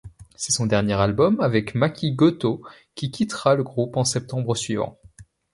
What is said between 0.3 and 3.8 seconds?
C'est son dernier album avec Maki Goto, qui quittera le